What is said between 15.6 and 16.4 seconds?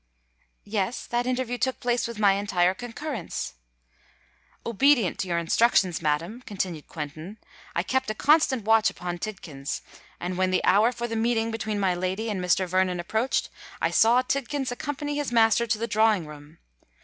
to the drawing